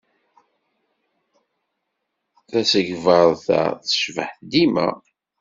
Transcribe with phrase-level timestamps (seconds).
[2.49, 4.89] Tasegbart-a tecbeḥ dima.